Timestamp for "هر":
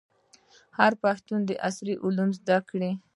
0.77-0.91